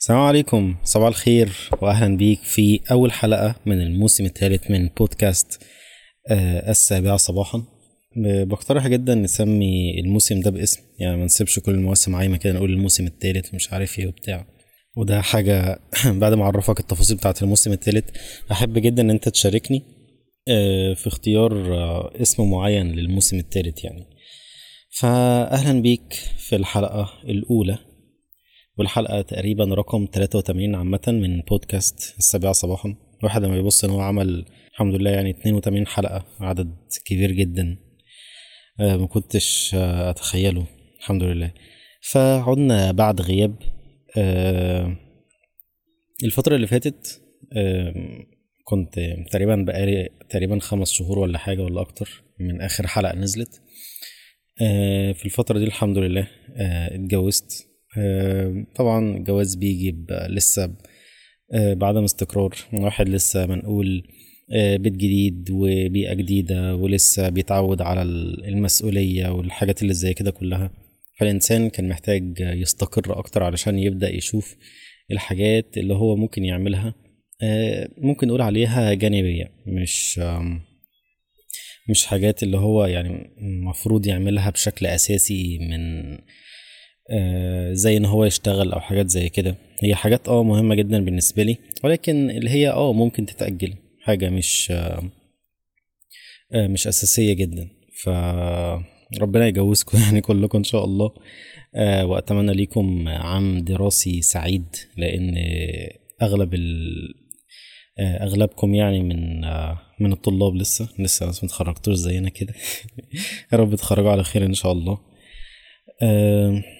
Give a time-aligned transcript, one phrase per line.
[0.00, 0.76] السلام عليكم.
[0.84, 1.52] صباح الخير
[1.82, 5.62] واهلا بيك في أول حلقة من الموسم الثالث من بودكاست
[6.30, 7.62] آه، السابعة صباحا.
[8.46, 10.80] بقترح جدا نسمي الموسم ده باسم.
[10.98, 14.46] يعني ما نسيبش كل المواسم عايمة كده نقول الموسم الثالث ومش عارف إيه وبتاع.
[14.96, 15.80] وده حاجة
[16.22, 18.04] بعد ما أعرفك التفاصيل بتاعة الموسم الثالث
[18.52, 19.82] أحب جدا إن أنت تشاركني
[20.48, 24.06] آه، في اختيار آه، اسم معين للموسم الثالث يعني.
[24.90, 27.95] فاهلا بيك في الحلقة الأولى.
[28.78, 32.94] والحلقة تقريبا رقم 83 عامة من بودكاست السابعة صباحا.
[33.20, 37.76] الواحد لما يبص إن هو عمل الحمد لله يعني 82 حلقة عدد كبير جدا.
[38.80, 40.66] آه، ما كنتش آه، أتخيله.
[40.98, 41.52] الحمد لله.
[42.00, 43.56] فعدنا بعد غياب.
[44.16, 44.96] آه،
[46.24, 47.22] الفترة اللي فاتت
[48.64, 49.00] كنت
[49.30, 53.62] تقريبا بقالي تقريبا خمس شهور ولا حاجة ولا أكتر من آخر حلقة نزلت.
[55.14, 57.66] في الفترة دي الحمد لله اتجوزت.
[58.74, 59.96] طبعا الجواز بيجي
[60.28, 60.74] لسه
[61.52, 64.02] آه، بعدم استقرار واحد لسه منقول
[64.52, 70.70] آه، بيت جديد وبيئة جديدة ولسه بيتعود على ال- المسؤولية والحاجات اللي زي كده كلها.
[71.20, 74.56] فالإنسان كان محتاج يستقر أكتر علشان يبدأ يشوف
[75.10, 76.94] الحاجات اللي هو ممكن يعملها
[77.42, 80.20] آه، ممكن نقول عليها جانبية مش
[81.88, 86.18] مش حاجات اللي هو يعني المفروض يعملها بشكل أساسي من آه،
[87.72, 89.56] زي إن هو يشتغل أو حاجات زي كده.
[89.82, 93.74] هي حاجات آه مهمة جدا بالنسبة لي ولكن اللي هي آه ممكن تتأجل.
[94.02, 95.02] حاجة مش آه،
[96.52, 97.68] آه، مش أساسية جدا.
[98.02, 98.08] ف
[99.20, 101.10] ربنا يجوزكم يعني كلكم إن شاء الله.
[101.74, 105.34] آه، وأتمنى ليكم عام دراسي سعيد لأن
[106.22, 106.86] أغلب ال...
[107.98, 110.88] آه، أغلبكم يعني من آه، من الطلاب لسه.
[110.98, 112.54] لسه ناس متخرجتوش زينا كده.
[113.52, 114.92] يا رب تخرجوا على خير إن شاء الله.
[114.92, 115.15] آه،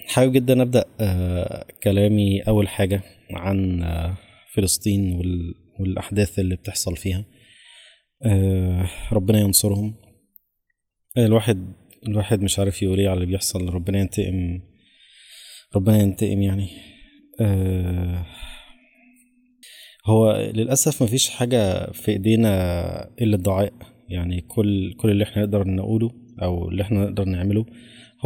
[0.07, 3.01] حابب جدا أبدأ آه، كلامي أول حاجة
[3.31, 4.17] عن آه،
[4.53, 7.25] فلسطين وال- والأحداث اللي بتحصل فيها.
[8.25, 9.95] آه، ربنا ينصرهم.
[11.17, 11.73] آه، الواحد
[12.07, 13.69] الواحد مش عارف يقول إيه على اللي بيحصل.
[13.69, 14.59] ربنا ينتقم
[15.75, 16.69] ربنا ينتقم يعني.
[17.41, 18.25] آه،
[20.05, 22.51] هو للأسف مفيش حاجة في إيدينا
[23.21, 23.73] إلا الدعاء.
[24.09, 26.11] يعني كل كل اللي إحنا نقدر نقوله
[26.41, 27.65] أو اللي إحنا نقدر نعمله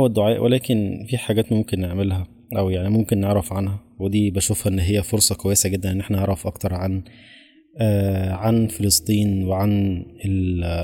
[0.02, 4.80] هو الدعاء ولكن في حاجات ممكن نعملها أو يعني ممكن نعرف عنها ودي بشوفها إن
[4.80, 7.04] هي فرصة كويسة جدا إن إحنا نعرف أكتر عن
[7.80, 10.04] آه عن فلسطين وعن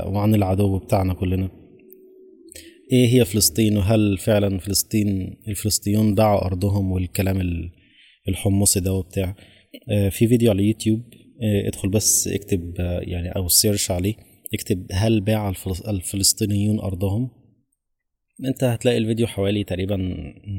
[0.07, 1.49] وعن العدو بتاعنا كلنا.
[2.91, 7.69] إيه هي فلسطين؟ وهل فعلا فلسطين الفلسطينيون باعوا أرضهم والكلام ال-
[8.27, 9.35] الحمصي ده وبتاع؟
[9.91, 10.99] آه في فيديو على يوتيوب
[11.41, 14.13] آه ادخل بس اكتب آه يعني أو search عليه
[14.53, 17.29] اكتب هل باع الفلس- الفلسطينيون أرضهم؟
[18.45, 19.97] انت هتلاقي الفيديو حوالي تقريبا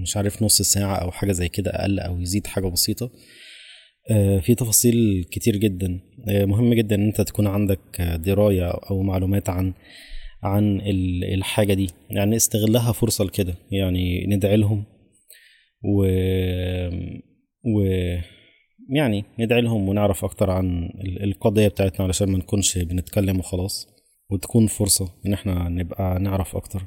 [0.02, 3.10] مش عارف نص ساعة أو حاجة زي كده أقل أو يزيد حاجة بسيطة.
[4.10, 6.00] آه، في تفاصيل كتير جدا.
[6.28, 9.74] آه، مهم جدا إن أنت تكون عندك دراية أو معلومات عن
[10.42, 11.86] عن ال- الحاجة دي.
[12.10, 13.54] يعني استغلها فرصة لكده.
[13.70, 14.84] يعني ندعي لهم
[15.84, 16.06] و
[17.64, 17.80] و
[18.90, 23.86] يعني ندعي لهم ونعرف أكتر عن ال- القضية بتاعتنا علشان ما نكونش بنتكلم وخلاص.
[24.30, 26.82] وتكون فرصة إن إحنا نبقى نعرف أكتر.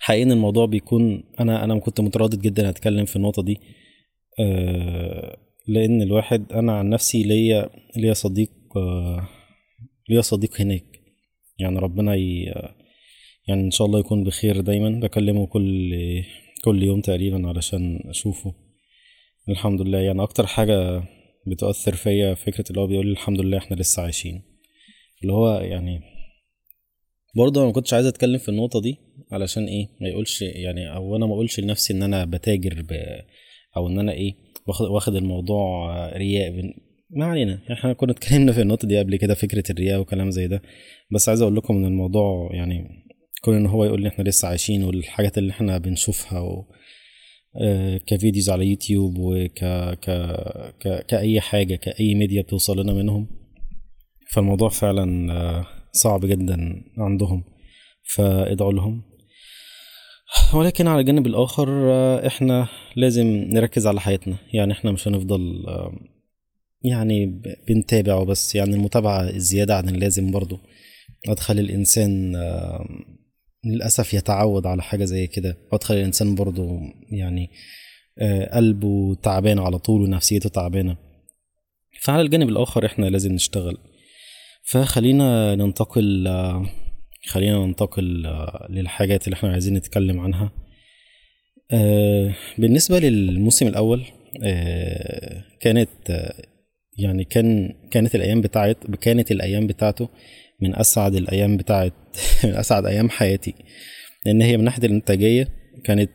[0.00, 3.60] حقيقة الموضوع بيكون أنا أنا كنت متردد جدا أتكلم في النقطة دي
[4.40, 5.36] آه،
[5.68, 9.28] لأن الواحد أنا عن نفسي ليا ليا صديق آه،
[10.08, 10.84] ليا صديق هناك.
[11.58, 12.44] يعني ربنا ي...
[13.48, 15.92] يعني إن شاء الله يكون بخير دايما بكلمه كل
[16.64, 18.54] كل يوم تقريبا علشان أشوفه.
[19.48, 19.98] الحمد لله.
[19.98, 21.04] يعني أكتر حاجة
[21.46, 24.42] بتؤثر فيا فكرة اللي هو بيقول الحمد لله إحنا لسه عايشين.
[25.22, 26.00] اللي هو يعني
[27.36, 28.96] برضه أنا ما كنتش عايز أتكلم في النقطة دي
[29.32, 32.92] علشان إيه ما يقولش يعني أو أنا ما أقولش لنفسي إن أنا بتاجر ب
[33.76, 34.34] أو إن أنا إيه
[34.66, 36.74] واخد واخد الموضوع رياء بن-
[37.10, 37.60] ما علينا.
[37.72, 40.62] إحنا كنا اتكلمنا في النقطة دي قبل كده فكرة الرياء وكلام زي ده.
[41.12, 42.88] بس عايز أقول لكم إن الموضوع يعني
[43.42, 46.64] كون إن هو يقول لي إحنا لسه عايشين والحاجات اللي إحنا بنشوفها و
[47.62, 49.64] آه، ك videos على يوتيوب وك
[50.04, 50.10] ك
[50.80, 53.26] ك كأي حاجة كأي ميديا بتوصل لنا منهم.
[54.32, 57.44] فالموضوع فعلا آه، صعب جدا عندهم
[58.02, 59.02] فادعوا لهم.
[60.54, 64.36] ولكن على الجانب الآخر آه، إحنا لازم نركز على حياتنا.
[64.52, 65.92] يعني إحنا مش هنفضل آه،
[66.82, 70.58] يعني بنتابع وبس يعني المتابعة الزيادة عن اللازم برضو.
[71.28, 72.88] أدخل الإنسان آه،
[73.64, 75.56] للأسف يتعود على حاجة زي كده.
[75.72, 77.50] وأدخل الإنسان برضو يعني
[78.52, 80.96] قلبه تعبان على طول ونفسيته تعبانة.
[82.00, 83.78] فعلى الجانب الآخر إحنا لازم نشتغل.
[84.70, 86.28] فخلينا ننتقل
[87.26, 90.52] خلينا ننتقل آه، للحاجات اللي إحنا عايزين نتكلم عنها.
[91.70, 94.04] آه، بالنسبة للموسم الأول
[94.44, 95.88] آه، كانت
[96.98, 100.08] يعني كان كانت الأيام بتاعت كانت الأيام بتاعته
[100.60, 101.92] من أسعد الأيام بتاعت
[102.44, 103.54] من أسعد أيام حياتي.
[104.26, 105.48] لأن هي من ناحية الإنتاجية
[105.84, 106.10] كانت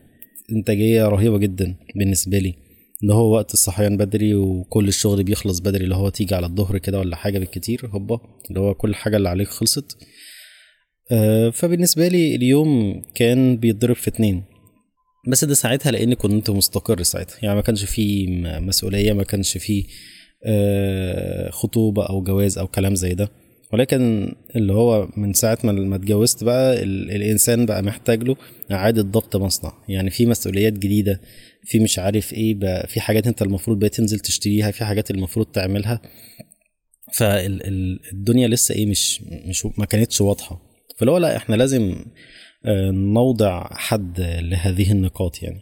[0.52, 2.65] إنتاجية رهيبة جدا بالنسبة لي.
[3.06, 7.00] اللي هو وقت الصحيان بدري وكل الشغل بيخلص بدري اللي هو تيجي على الظهر كده
[7.00, 8.20] ولا حاجة بالكتير هوبا
[8.50, 9.98] اللي هو كل حاجة اللي عليك خلصت.
[11.12, 14.44] آه، فبالنسبة لي اليوم كان بيتضرب في اتنين.
[15.28, 17.38] بس ده ساعتها لأني كنت مستقر ساعتها.
[17.44, 18.28] يعني ما كانش فيه
[18.60, 19.84] مسؤولية ما كانش فيه
[20.46, 23.32] آه، خطوبة أو جواز أو كلام زي ده.
[23.76, 28.36] ولكن اللي هو من ساعة ما اتجوزت بقى الإنسان بقى محتاج له
[28.72, 29.74] إعادة ضبط مصنع.
[29.90, 31.22] يعني في مسؤوليات جديدة
[31.64, 35.46] في مش عارف إيه بقى في حاجات أنت المفروض بقى تنزل تشتريها في حاجات المفروض
[35.46, 36.02] تعملها.
[37.14, 40.62] فالدنيا لسه إيه مش مش ما كانتش واضحة.
[40.98, 41.96] فلو لا إحنا لازم
[42.66, 45.62] آه، نوضع حد لهذه النقاط يعني.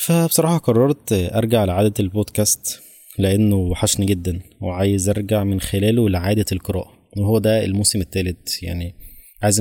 [0.00, 2.82] فبصراحة قررت أرجع لعادة البودكاست.
[3.18, 6.92] لأنه وحشني جدا وعايز أرجع من خلاله لعادة القراءة.
[7.16, 8.94] وهو ده الموسم الثالث يعني
[9.42, 9.60] عايز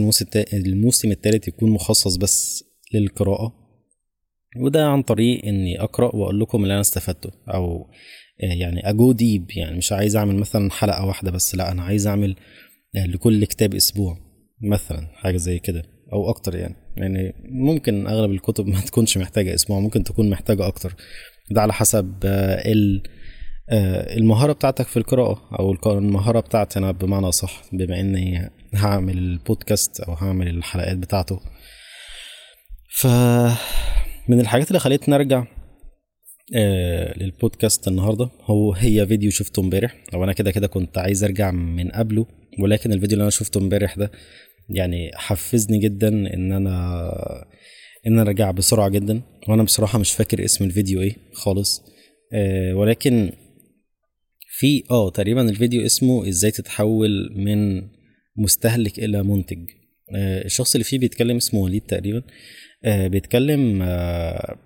[0.54, 2.64] الموسم الثالث يكون مخصص بس
[2.94, 3.54] للقراءة.
[4.60, 7.88] وده عن طريق إني أقرأ وأقول لكم اللي أنا استفدته أو
[8.40, 12.36] يعني أجو ديب يعني مش عايز أعمل مثلا حلقة واحدة بس لا أنا عايز أعمل
[12.96, 14.18] لكل كتاب أسبوع
[14.62, 16.76] مثلا حاجة زي كده أو أكتر يعني.
[16.98, 20.96] يعني ممكن أغلب الكتب ما تكونش محتاجة أسبوع ممكن تكون محتاجة أكتر.
[21.52, 23.25] ده على حسب ال آه،
[23.72, 30.14] المهارة بتاعتك في القراءة أو المهارة بتاعتي أنا بمعنى صح بما إني هعمل البودكاست أو
[30.14, 31.40] هعمل الحلقات بتاعته.
[32.96, 33.08] ف
[34.30, 35.46] من الحاجات اللي خلتني أرجع
[36.56, 41.52] آه للبودكاست النهاردة هو هي فيديو شفته امبارح أو أنا كده كده كنت عايز أرجع
[41.52, 42.26] من قبله
[42.60, 44.12] ولكن الفيديو اللي أنا شفته امبارح ده
[44.70, 47.12] يعني حفزني جدا إن أنا
[48.08, 51.84] إن أنا أرجع بسرعة جدا وأنا بصراحة مش فاكر اسم الفيديو إيه خالص
[52.34, 53.32] آه ولكن
[54.58, 57.82] في آه تقريبا الفيديو اسمه إزاي تتحول من
[58.38, 59.70] مستهلك إلى منتج.
[60.16, 62.22] آه الشخص اللي فيه بيتكلم اسمه وليد تقريبا.
[62.84, 64.58] آه بيتكلم آه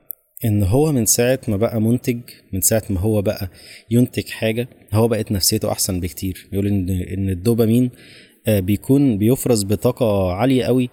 [0.45, 2.19] إن هو من ساعة ما بقى منتج
[2.53, 3.50] من ساعة ما هو بقى
[3.91, 6.47] ينتج حاجة هو بقت نفسيته أحسن بكتير.
[6.53, 7.89] يقول إن إن الدوبامين
[8.47, 10.89] بيكون بيفرز بطاقة عالية قوي.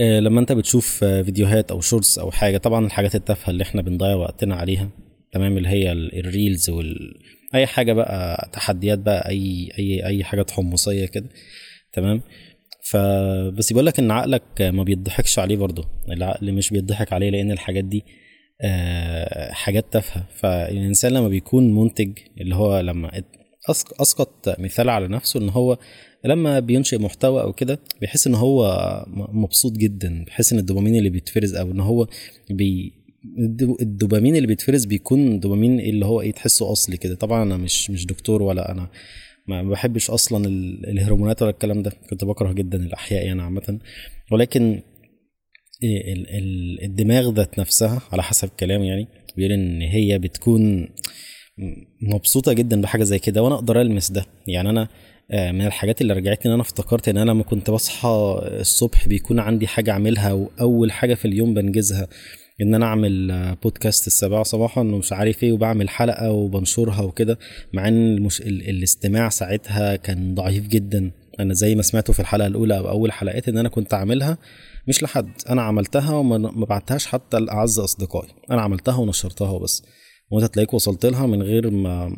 [0.00, 4.54] لما أنت بتشوف فيديوهات أو shorts أو حاجة طبعا الحاجات التافهة اللي إحنا بنضيع وقتنا
[4.54, 4.90] عليها
[5.32, 7.14] تمام اللي هي ال reels وال
[7.54, 11.28] أي حاجة بقى تحديات بقى أي أي أي حاجة حمضية كده.
[11.92, 12.22] تمام؟
[12.90, 15.88] فبس بيقول لك إن عقلك ما بيضحكش عليه برضه.
[16.08, 18.04] العقل مش بيضحك عليه لأن الحاجات دي
[18.64, 20.26] آه، حاجات تافهة.
[20.36, 23.22] فالإنسان لما بيكون منتج اللي هو لما
[24.00, 25.78] أسقط مثال على نفسه إن هو
[26.24, 28.76] لما بينشئ محتوى أو كده بيحس إن هو
[29.32, 30.24] مبسوط جدا.
[30.24, 32.06] بيحس إن الدوبامين اللي بيتفرز أو إن هو
[32.50, 32.92] بي
[33.80, 37.14] الدوبامين اللي بيتفرز بيكون دوبامين اللي هو إيه تحسه اصلي كده.
[37.14, 38.88] طبعا أنا مش مش دكتور ولا أنا
[39.46, 40.46] ما بحبش أصلا
[40.84, 41.92] الهرمونات ولا الكلام ده.
[42.10, 43.78] كنت بكره جدا الأحياء يعني عامة.
[44.32, 44.80] ولكن
[46.82, 50.88] الدماغ ذات نفسها على حسب كلام يعني بيقول إن هي بتكون
[52.02, 54.26] مبسوطة جدا بحاجة زي كده وأنا أقدر ألمس ده.
[54.46, 54.88] يعني أنا
[55.30, 59.38] آه، من الحاجات اللي رجعتني إن أنا افتكرت إن أنا لما كنت بصحى الصبح بيكون
[59.38, 62.08] عندي حاجة أعملها وأول حاجة في اليوم بنجزها.
[62.60, 67.38] إن أنا أعمل بودكاست السابعة صباحا ومش عارف إيه وبعمل حلقة وبنشرها وكده
[67.72, 68.40] مع إن المش...
[68.40, 71.10] الاستماع ساعتها كان ضعيف جدا.
[71.40, 74.38] أنا زي ما سمعته في الحلقة الأولى أو أول حلقات إن أنا كنت عاملها
[74.88, 75.30] مش لحد.
[75.48, 78.30] أنا عملتها وما بعتهاش حتى لأعز أصدقائي.
[78.50, 79.82] أنا عملتها ونشرتها وبس.
[80.30, 82.16] وأنت تلاقيك وصلت لها من غير ما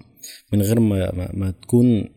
[0.52, 2.08] من غير ما, ما, ما تكون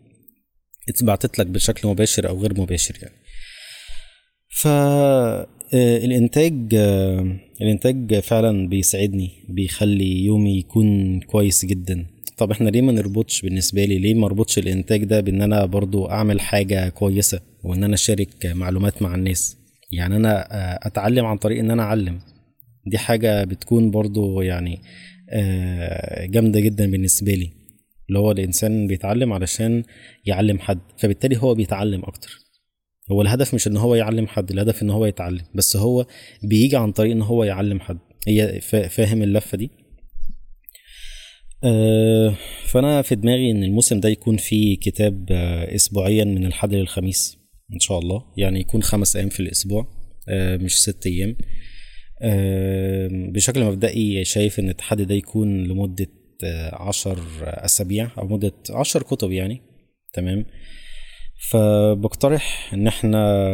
[0.89, 3.15] اتبعتت لك بشكل مباشر أو غير مباشر يعني.
[4.50, 4.67] ف
[5.74, 12.05] الإنتاج آه، الإنتاج فعلا بيسعدني بيخلي يومي يكون كويس جدا.
[12.38, 16.05] طب إحنا ليه ما نربطش بالنسبة لي؟ ليه ما أربطش الإنتاج ده بإن أنا برضو
[16.09, 19.57] أعمل حاجة كويسة وإن أنا أشارك معلومات مع الناس؟
[19.91, 22.19] يعني أنا آه، أتعلم عن طريق إن أنا أعلم.
[22.86, 24.81] دي حاجة بتكون برضو يعني
[26.24, 27.50] جامدة جدا بالنسبة لي.
[28.09, 29.83] اللي هو الإنسان بيتعلم علشان
[30.25, 32.47] يعلم حد فبالتالي هو بيتعلم أكتر.
[33.11, 36.05] هو الهدف مش إن هو يعلم حد الهدف إن هو يتعلم بس هو
[36.43, 37.97] بيجي عن طريق إن هو يعلم حد.
[38.27, 39.71] هي فاهم اللفة دي؟
[41.63, 42.35] أه
[42.65, 47.37] فأنا في دماغي إن الموسم ده يكون فيه كتاب أه اسبوعيا من الحد للخميس
[47.73, 48.23] إن شاء الله.
[48.37, 49.87] يعني يكون خمس أيام في الأسبوع
[50.29, 51.35] أه مش ست أيام.
[53.33, 56.07] بشكل مبدئي شايف إن التحدي ده يكون لمدة
[56.43, 59.61] آه، عشر أسابيع أو مدة عشر كتب يعني.
[60.13, 60.45] تمام؟
[61.38, 63.50] فبقترح إن إحنا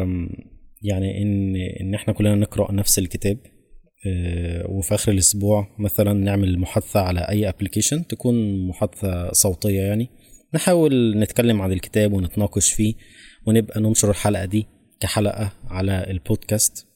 [0.81, 3.37] يعني إن إن إحنا كلنا نقرأ نفس الكتاب
[4.07, 10.09] آه، وفي آخر الأسبوع مثلا نعمل محادثة على أي application تكون محادثة صوتية يعني.
[10.53, 12.93] نحاول نتكلم عن الكتاب ونتناقش فيه
[13.47, 14.67] ونبقى ننشر الحلقة دي
[14.99, 16.87] كحلقة على البودكاست.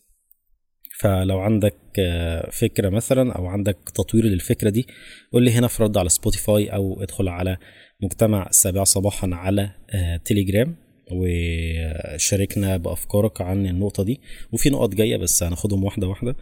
[1.00, 4.88] فلو عندك آه، فكرة مثلا أو عندك تطوير للفكرة دي
[5.34, 7.58] قول لي هنا في رد على سبوتيفاي أو ادخل على
[8.04, 10.76] مجتمع السابعة صباحا على آه، تليجرام
[11.12, 14.22] وشاركنا بأفكارك عن النقطة دي.
[14.52, 16.36] وفي نقط جاية بس هناخدهم واحدة واحدة.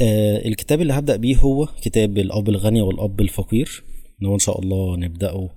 [0.00, 3.84] آه الكتاب اللي هبدأ بيه هو كتاب الأب الغني والأب الفقير.
[4.24, 5.50] هو إن شاء الله نبدأه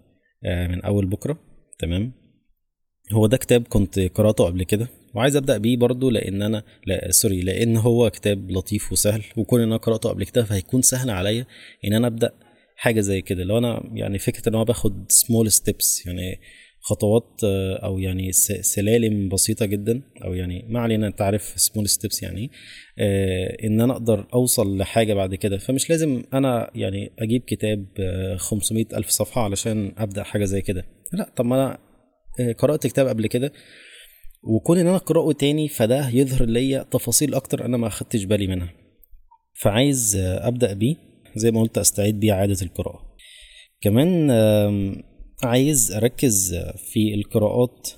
[0.46, 1.38] آه من أول بكرة.
[1.80, 2.12] تمام؟
[3.12, 4.88] هو ده كتاب كنت قرأته قبل كده.
[5.16, 9.68] وعايز أبدأ بيه برضو لأن أنا لا sorry لأن هو كتاب لطيف وسهل وكون إن
[9.68, 11.46] أنا قرأته قبل كده فهيكون سهل عليا
[11.86, 12.32] إن أنا أبدأ
[12.76, 13.44] حاجة زي كده.
[13.44, 16.40] لو أنا يعني فكرة إن هو باخد small steps يعني
[16.82, 18.32] خطوات آه، أو يعني
[18.62, 22.52] سلالم بسيطة جدا أو يعني ما علينا أنت عارف small steps يعني
[23.00, 25.58] آه، إن أنا أقدر أوصل لحاجة بعد كده.
[25.58, 27.86] فمش لازم أنا يعني أجيب كتاب
[28.38, 30.86] 500 ألف صفحة علشان أبدأ حاجة زي كده.
[31.14, 31.78] لا طب ما أنا
[32.40, 33.52] آه، قرأت كتاب قبل كده
[34.46, 38.74] وكون إن أنا أقرأه تاني فده يظهر ليا تفاصيل أكتر أنا ما أخدتش بالي منها.
[39.54, 40.96] فعايز أبدأ بيه
[41.36, 43.16] زي ما قلت أستعيد بيه عادة القراءة.
[43.82, 44.32] كمان
[45.44, 46.56] عايز أركز
[46.94, 47.90] في القراءات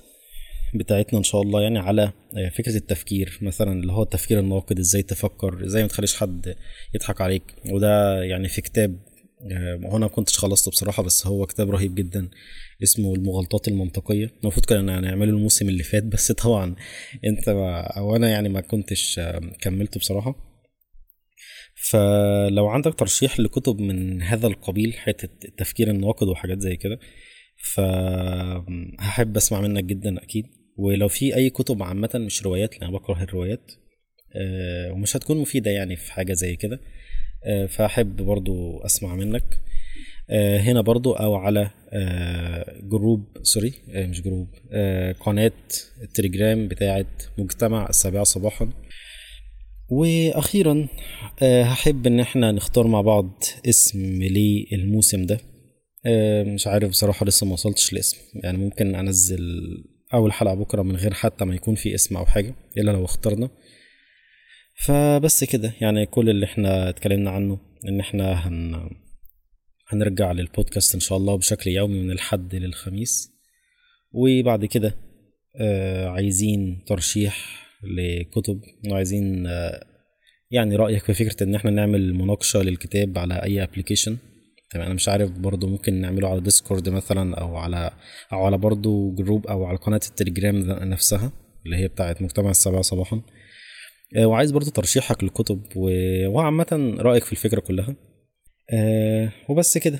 [0.74, 2.12] بتاعتنا إن شاء الله يعني على
[2.58, 6.54] فكرة التفكير مثلا اللي هو التفكير الناقد إزاي تفكر إزاي ما تخليش حد
[6.94, 7.42] يضحك عليك.
[7.70, 8.98] وده يعني في كتاب
[9.84, 12.28] هو أنا ما كنتش خلصته بصراحة بس هو كتاب رهيب جدا
[12.82, 14.30] اسمه المغالطات المنطقية.
[14.42, 16.76] المفروض كنا نعمله الموسم اللي فات بس طبعا
[17.24, 17.48] أنت
[17.96, 19.20] أو أنا يعني ما كنتش
[19.60, 20.48] كملته بصراحة.
[21.74, 26.98] فلو عندك ترشيح لكتب من هذا القبيل حتة التفكير الناقد وحاجات زي كده
[27.74, 30.44] فهحب أسمع منك جدا أكيد.
[30.76, 33.72] ولو في أي كتب عامة مش روايات لأن أنا بكره الروايات
[34.36, 36.76] آه، ومش هتكون مفيدة يعني في حاجة زي كده.
[36.76, 36.80] آه،
[37.68, 39.60] فأحب برضو أسمع منك.
[40.30, 41.70] آه، هنا برضو أو على
[42.82, 44.48] group sorry مش group
[45.20, 45.52] قناة
[46.02, 47.06] التليجرام بتاعة
[47.38, 48.70] مجتمع السابعة صباحا.
[49.90, 50.88] وأخيرا
[51.42, 55.40] هحب إن إحنا نختار مع بعض اسم للموسم ده.
[56.06, 58.16] آه، مش عارف بصراحة لسه ما وصلتش لاسم.
[58.34, 59.40] يعني ممكن أنزل
[60.14, 63.50] أول حلقة بكرة من غير حتى ما يكون في اسم أو حاجة إلا لو اخترنا.
[64.78, 67.58] فبس كده يعني كل اللي إحنا اتكلمنا عنه
[67.88, 68.90] إن إحنا هن
[69.88, 73.32] هنرجع للبودكاست إن شاء الله بشكل يومي من الحد للخميس.
[74.12, 74.94] وبعد كده
[75.60, 79.84] آه عايزين ترشيح لكتب وعايزين آه
[80.50, 84.16] يعني رأيك في فكرة إن إحنا نعمل مناقشة للكتاب على أي application
[84.70, 87.90] تمام أنا مش عارف برضو ممكن نعمله على ديسكورد مثلا أو على
[88.32, 90.56] أو على برضو group أو على قناة التليجرام
[90.88, 91.32] نفسها
[91.66, 93.20] اللي هي بتاعة مجتمع السابعة صباحا.
[94.16, 97.96] وعايز برضو ترشيحك للكتب وعامة رأيك في الفكرة كلها.
[98.72, 99.98] أه وبس كده.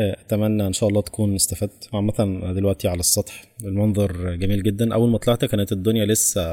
[0.00, 1.88] آه، أتمنى إن شاء الله تكون استفدت.
[1.92, 4.94] عامة دلوقتي على السطح المنظر جميل جدا.
[4.94, 6.52] أول ما طلعت كانت الدنيا لسه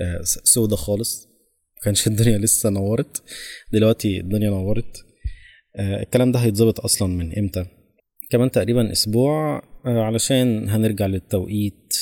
[0.00, 1.28] آه، سودة خالص.
[1.82, 3.22] كانش الدنيا لسه نورت.
[3.72, 5.04] دلوقتي الدنيا نورت.
[5.76, 7.66] آه، الكلام ده هيتظبط أصلا من إمتى؟
[8.30, 11.94] كمان تقريبا أسبوع آه، علشان هنرجع للتوقيت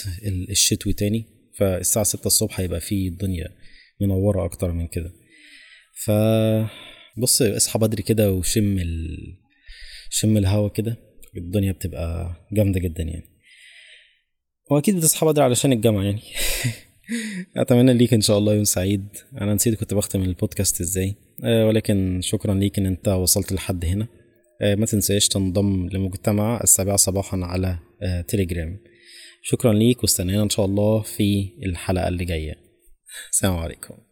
[0.51, 1.25] الشتوي تاني.
[1.59, 3.49] فالساعة ستة الصبح هيبقى فيه الدنيا
[4.01, 5.13] منورة أكتر من كده.
[6.05, 6.11] ف
[7.19, 9.17] بص اصحى بدري كده وشم ال...
[10.11, 10.97] شم الهوا كده
[11.37, 13.25] الدنيا بتبقى جامدة جدا يعني.
[14.71, 16.23] وأكيد بتصحى بدري علشان الجامعة يعني.
[17.57, 19.09] أتمنى ليك إن شاء الله يوم سعيد.
[19.41, 21.15] أنا نسيت كنت بختم البودكاست إزاي.
[21.45, 24.09] آه، ولكن شكرا ليك إن أنت وصلت لحد هنا.
[24.63, 28.79] آه، ما تنساش تنضم لمجتمع السابعة صباحا على آه، تليجرام.
[29.43, 32.66] شكرا ليك واستنينا إن شاء الله في الحلقة اللي جاية.
[33.33, 34.06] السلام عليكم.